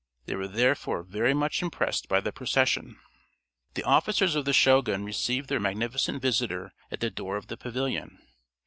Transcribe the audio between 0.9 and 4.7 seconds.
very much impressed by the procession. The officers of the